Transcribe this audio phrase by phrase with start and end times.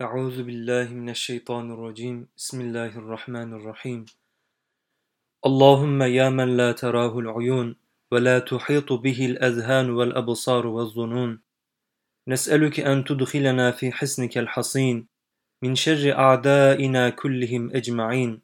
[0.00, 2.28] أعوذ بالله من الشيطان الرجيم.
[2.36, 4.06] بسم الله الرحمن الرحيم.
[5.46, 7.76] اللهم يا من لا تراه العيون
[8.12, 11.40] ولا تحيط به الأذهان والأبصار والظنون.
[12.28, 15.06] نسألك أن تدخلنا في حسنك الحصين
[15.62, 18.40] من شر أعدائنا كلهم أجمعين.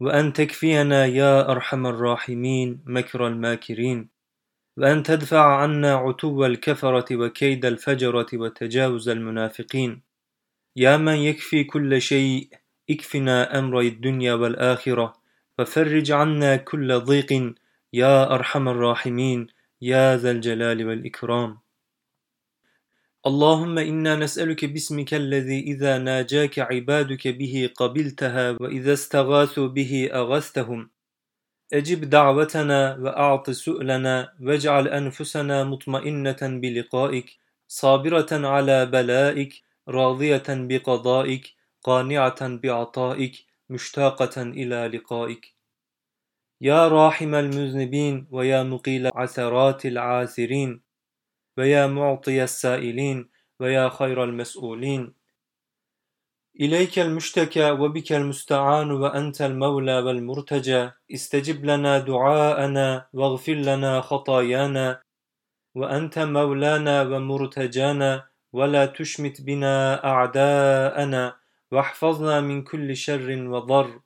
[0.00, 4.08] وأن تكفينا يا أرحم الراحمين مكر الماكرين.
[4.76, 10.07] وأن تدفع عنا عتو الكفرة وكيد الفجرة وتجاوز المنافقين.
[10.78, 12.48] يا من يكفي كل شيء
[12.90, 15.14] اكفنا أمر الدنيا والآخرة
[15.58, 17.54] وفرج عنا كل ضيق
[17.92, 19.46] يا أرحم الراحمين
[19.82, 21.58] يا ذا الجلال والإكرام.
[23.26, 30.90] اللهم إنا نسألك باسمك الذي إذا ناجاك عبادك به قبلتها وإذا استغاثوا به أغثتهم
[31.72, 37.36] أجب دعوتنا وأعط سؤلنا واجعل أنفسنا مطمئنة بلقائك
[37.68, 45.54] صابرة على بلائك راضية بقضائك قانعة بعطائك مشتاقة إلى لقائك.
[46.60, 50.80] يا راحم المذنبين ويا مقيل عثرات العاثرين
[51.58, 53.28] ويا معطي السائلين
[53.60, 55.14] ويا خير المسؤولين.
[56.60, 60.90] إليك المشتكى وبك المستعان وأنت المولى والمرتجى.
[61.14, 65.02] استجب لنا دعاءنا واغفر لنا خطايانا
[65.74, 68.27] وأنت مولانا ومرتجانا.
[68.52, 71.36] ولا تشمت بنا أعداءنا
[71.72, 74.00] واحفظنا من كل شر وضر.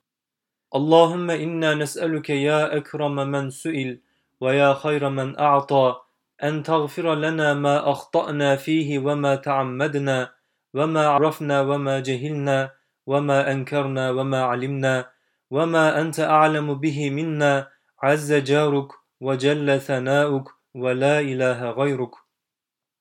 [0.75, 3.99] اللهم إنا نسألك يا أكرم من سئل
[4.41, 5.95] ويا خير من أعطى
[6.43, 10.33] أن تغفر لنا ما أخطأنا فيه وما تعمدنا
[10.73, 12.71] وما عرفنا وما جهلنا
[13.07, 15.09] وما أنكرنا وما علمنا
[15.51, 17.67] وما أنت أعلم به منا.
[18.03, 18.87] عز جارك
[19.21, 22.22] وجل ثناؤك ولا إله غيرك.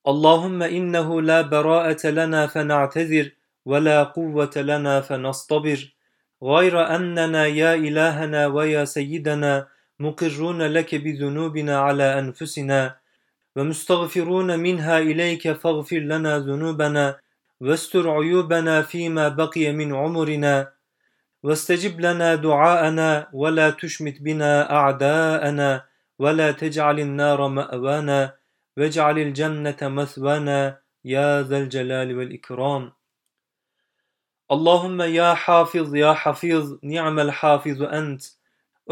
[0.09, 3.31] اللهم إنه لا براءة لنا فنعتذر
[3.65, 5.95] ولا قوة لنا فنصطبر.
[6.43, 9.69] غير أننا يا إلهنا ويا سيدنا
[10.01, 12.97] مقرون لك بذنوبنا على أنفسنا
[13.57, 17.19] ومستغفرون منها إليك فاغفر لنا ذنوبنا
[17.61, 20.73] واستر عيوبنا فيما بقي من عمرنا
[21.43, 25.85] واستجب لنا دعاءنا ولا تشمت بنا أعداءنا
[26.19, 28.35] ولا تجعل النار مأوانا
[28.77, 32.93] واجعل الجنة مثوانا يا ذا الجلال والإكرام.
[34.53, 38.23] اللهم يا حافظ يا حفيظ نعم الحافظ أنت.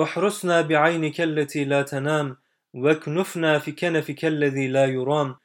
[0.02, 2.36] احرسنا بعينك التي لا تنام
[2.74, 5.36] واكنفنا في كنفك الذي لا يرام.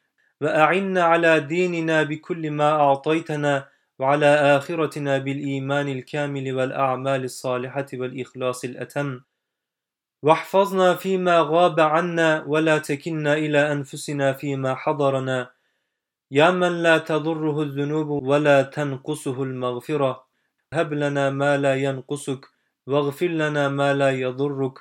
[0.41, 3.69] وأعنا على ديننا بكل ما أعطيتنا
[3.99, 9.21] وعلى آخرتنا بالإيمان الكامل والأعمال الصالحة والإخلاص الأتم.
[10.25, 15.49] واحفظنا فيما غاب عنا ولا تكلنا إلى أنفسنا فيما حضرنا.
[16.31, 20.25] يا من لا تضره الذنوب ولا تنقصه المغفرة.
[20.73, 22.45] هب لنا ما لا ينقصك
[22.87, 24.79] واغفر لنا ما لا يضرك.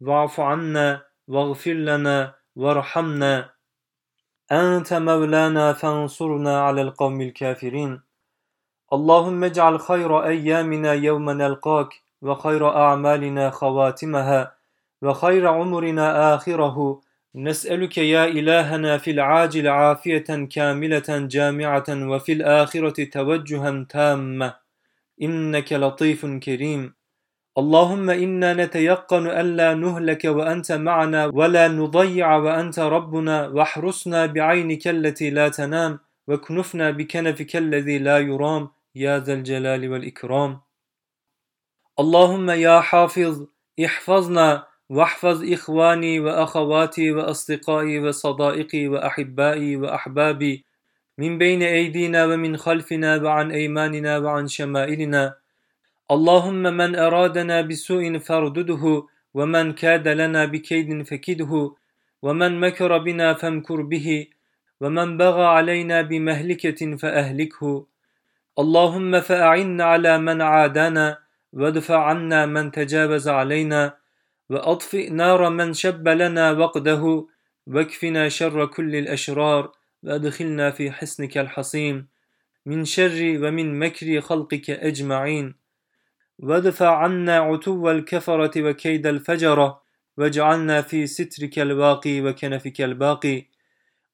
[0.00, 3.50] واعف عنا واغفر لنا وارحمنا.
[4.52, 8.00] أنت مولانا فانصرنا على القوم الكافرين.
[8.92, 11.88] اللهم اجعل خير أيامنا يوم نلقاك
[12.22, 14.54] وخير أعمالنا خواتمها.
[15.02, 17.00] وخير عمرنا آخره.
[17.34, 24.54] نسألك يا إلهنا في العاجل عافية كاملة جامعة وفي الآخرة توجها تامة
[25.22, 26.94] إنك لطيف كريم.
[27.58, 33.48] اللهم إنا نتيقن ألا نهلك وأنت معنا ولا نضيع وأنت ربنا.
[33.48, 38.68] واحرسنا بعينك التي لا تنام واكنفنا بكنفك الذي لا يرام.
[38.94, 40.60] يا ذا الجلال والإكرام.
[42.00, 43.46] اللهم يا حافظ
[43.84, 50.64] احفظنا واحفظ إخواني وأخواتي وأصدقائي وصدائقي وأحبائي وأحبابي
[51.18, 55.34] من بين أيدينا ومن خلفنا وعن أيماننا وعن شمائلنا.
[56.10, 61.72] اللهم من أرادنا بسوء فاردده ومن كاد لنا بكيد فكده
[62.22, 64.26] ومن مكر بنا فامكر به
[64.80, 67.86] ومن بغى علينا بمهلكة فأهلكه.
[68.58, 71.18] اللهم فأعنا على من عادانا
[71.52, 74.03] وادفع عنا من تجاوز علينا.
[74.50, 77.26] وأطفئ نار من شب لنا وقده
[77.66, 82.06] واكفنا شر كل الأشرار وأدخلنا في حسنك الحصين.
[82.66, 85.54] من شر ومن مكر خلقك أجمعين.
[86.38, 89.82] وادفع عنا عتو الكفرة وكيد الفجرة
[90.16, 93.46] واجعلنا في سترك الواقي وكنفك الباقي.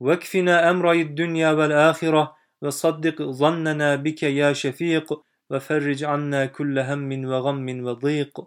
[0.01, 8.41] واكفنا أمر الدنيا والآخرة وصدق ظننا بك يا شفيق وفرج عنا كل هم وغم وضيق.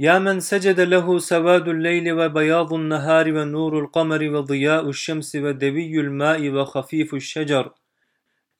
[0.00, 7.14] يا من سجد له سواد الليل وبياض النهار ونور القمر وضياء الشمس ودوي الماء وخفيف
[7.14, 7.72] الشجر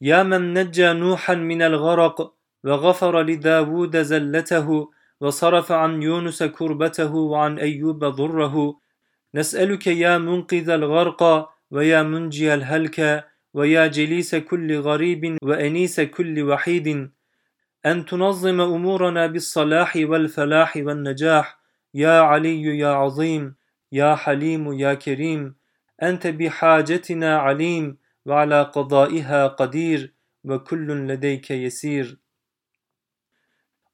[0.01, 4.89] يا من نجى نوحا من الغرق وغفر لداود زلته
[5.21, 8.81] وصرف عن يونس كربته وعن أيوب ضره
[9.35, 17.11] نسألك يا منقذ الغرق ويا منجي الهلك ويا جليس كل غريب وأنيس كل وحيد
[17.87, 21.59] أن تنظم أمورنا بالصلاح والفلاح والنجاح.
[21.95, 23.55] يا علي يا عظيم
[23.93, 25.55] يا حليم يا كريم.
[26.03, 27.97] أنت بحاجتنا عليم
[28.27, 30.13] وعلى قضائها قدير
[30.45, 32.19] وكل لديك يسير.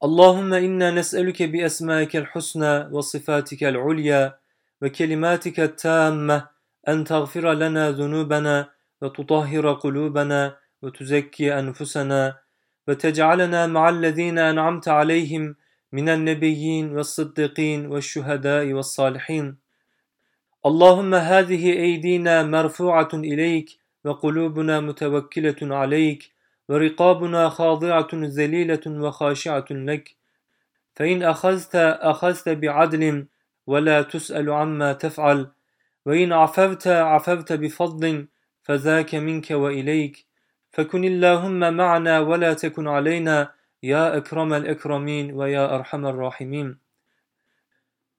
[0.04, 4.38] اللهم إنا نسألك بأسمائك الحسنى وصفاتك العليا
[4.82, 6.48] وكلماتك التامة
[6.88, 8.70] أن تغفر لنا ذنوبنا
[9.02, 12.43] وتطهر قلوبنا وتزكي أنفسنا
[12.88, 15.56] وتجعلنا مع الذين أنعمت عليهم
[15.92, 19.56] من النبيين والصديقين والشهداء والصالحين.
[20.66, 23.70] اللهم هذه أيدينا مرفوعة إليك
[24.04, 26.30] وقلوبنا متوكلة عليك
[26.68, 30.16] ورقابنا خاضعة ذليلة وخاشعة لك.
[30.96, 33.26] فإن أخذت أخذت بعدل
[33.66, 35.50] ولا تسأل عما تفعل.
[36.06, 38.26] وإن عفوت عفوت بفضل
[38.62, 40.26] فذاك منك وإليك.
[40.74, 46.78] فكن اللهم معنا ولا تكن علينا يا أكرم الأكرمين ويا أرحم الراحمين.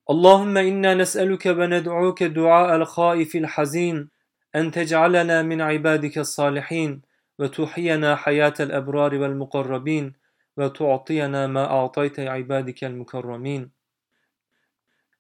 [0.10, 4.10] اللهم إنا نسألك وندعوك دعاء الخائف الحزين
[4.56, 7.02] أن تجعلنا من عبادك الصالحين
[7.40, 10.14] وتحيينا حياة الأبرار والمقربين
[10.58, 13.70] وتعطينا ما أعطيت عبادك المكرمين.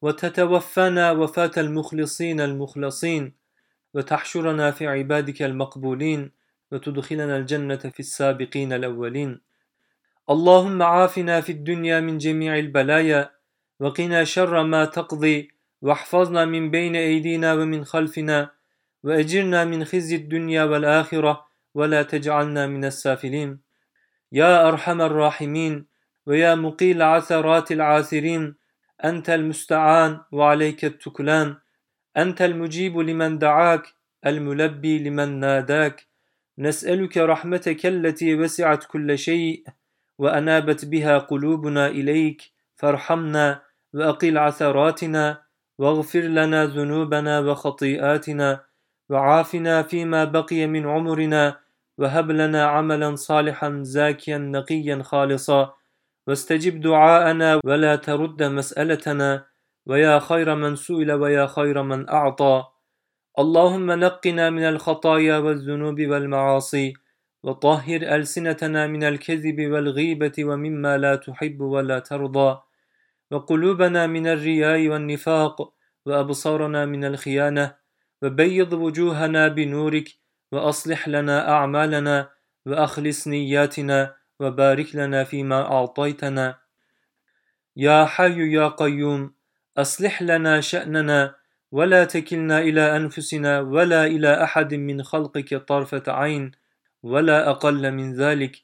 [0.02, 3.34] وتتوفانا وفاة المخلصين المخلصين
[3.94, 6.31] وتحشرنا في عبادك المقبولين
[6.75, 9.42] وتدخلنا الجنة في السابقين الأولين.
[10.30, 13.31] اللهم عافنا في الدنيا من جميع البلايا
[13.80, 15.51] وقنا شر ما تقضي
[15.81, 18.50] واحفظنا من بين أيدينا ومن خلفنا
[19.04, 21.45] وأجرنا من خزي الدنيا والآخرة
[21.75, 23.60] ولا تجعلنا من السافلين.
[24.31, 25.86] يا أرحم الراحمين
[26.25, 28.56] ويا مقيل عثرات العاثرين
[29.04, 31.56] أنت المستعان وعليك التكلان.
[32.18, 33.83] أنت المجيب لمن دعاك
[34.25, 36.15] الملبي لمن ناداك.
[36.60, 39.63] نسألك رحمتك التي وسعت كل شيء
[40.19, 42.42] وأنابت بها قلوبنا إليك
[42.75, 43.62] فارحمنا
[43.94, 45.42] وأقل عثراتنا
[45.80, 48.66] واغفر لنا ذنوبنا وخطيئاتنا
[49.10, 51.57] وعافنا فيما بقي من عمرنا
[51.98, 55.74] وهب لنا عملا صالحا زاكيا نقيا خالصا.
[56.28, 59.46] واستجب دعاءنا ولا ترد مسألتنا
[59.86, 62.75] ويا خير من سئل ويا خير من أعطى.
[63.40, 66.94] اللهم نقنا من الخطايا والذنوب والمعاصي
[67.44, 72.62] وطهر ألسنتنا من الكذب والغيبة ومما لا تحب ولا ترضى
[73.32, 75.74] وقلوبنا من الرياء والنفاق
[76.06, 77.76] وأبصارنا من الخيانة
[78.22, 80.08] وبيض وجوهنا بنورك
[80.52, 82.30] وأصلح لنا أعمالنا
[82.66, 86.58] وأخلص نياتنا وبارك لنا فيما أعطيتنا.
[87.78, 89.34] يا حي يا قيوم
[89.78, 91.36] أصلح لنا شأننا
[91.72, 96.52] ولا تكلنا إلى أنفسنا ولا إلى أحد من خلقك طرفة عين
[97.04, 98.56] ولا أقل من ذلك.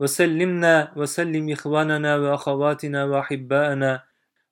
[0.00, 4.02] وسلمنا وسلم إخواننا وأخواتنا وأحباءنا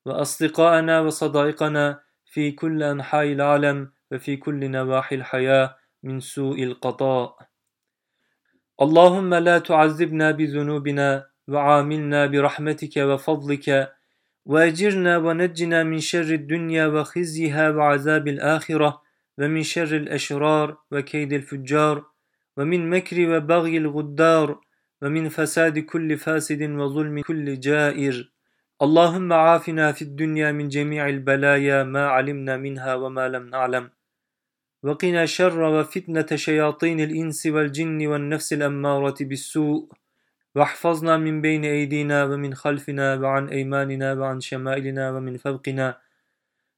[0.04, 7.36] وأصدقاءنا وصدائقنا في كل أنحاء العالم وفي كل نواحي الحياة من سوء القضاء.
[8.82, 13.92] اللهم لا تعذبنا بذنوبنا وعاملنا برحمتك وفضلك
[14.48, 19.02] وأجرنا ونجنا من شر الدنيا وخزيها وعذاب الآخرة
[19.38, 22.04] ومن شر الأشرار وكيد الفجار
[22.56, 24.60] ومن مكر وبغي الغدار
[25.02, 28.32] ومن فساد كل فاسد وظلم كل جائر.
[28.82, 33.90] اللهم عافنا في الدنيا من جميع البلايا ما علمنا منها وما لم نعلم.
[34.82, 39.88] وقنا شر وفتنة شياطين الإنس والجن والنفس الأمارة بالسوء.
[40.58, 46.00] واحفظنا من بين أيدينا ومن خلفنا وعن أيماننا وعن شمائلنا ومن فوقنا.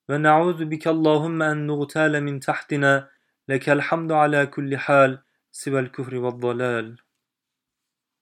[0.09, 3.09] ونعوذ بك اللهم أن نغتال من تحتنا.
[3.49, 5.19] لك الحمد على كل حال
[5.53, 7.10] سوى الكفر والضلال.